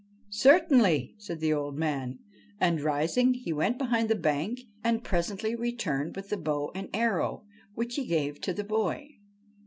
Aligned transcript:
'Certainly!' 0.49 1.13
said 1.19 1.41
the 1.41 1.53
old 1.53 1.77
man; 1.77 2.17
and, 2.59 2.81
rising, 2.81 3.35
he 3.35 3.53
went 3.53 3.77
behind 3.77 4.09
the 4.09 4.15
bank, 4.15 4.61
and 4.83 5.03
presently 5.03 5.53
returned 5.53 6.15
with 6.15 6.29
the 6.29 6.37
bow 6.37 6.71
and 6.73 6.89
arrow, 6.91 7.43
which 7.75 7.97
he 7.97 8.05
gave 8.07 8.41
to 8.41 8.51
the 8.51 8.63
boy. 8.63 9.19